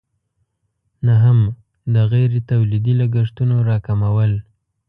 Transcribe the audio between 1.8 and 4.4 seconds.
د غیر تولیدي لګښتونو راکمول.